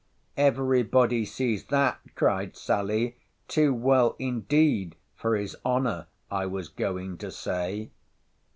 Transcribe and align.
——Every 0.51 0.81
body 0.81 1.25
sees 1.25 1.65
that, 1.65 1.99
cried 2.15 2.57
Sally—too 2.57 3.71
well, 3.71 4.15
indeed, 4.17 4.95
for 5.15 5.35
his 5.35 5.55
honour, 5.63 6.07
I 6.31 6.47
was 6.47 6.69
going 6.69 7.19
to 7.19 7.29
say. 7.29 7.91